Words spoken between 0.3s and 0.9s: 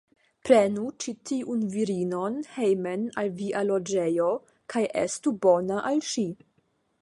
Prenu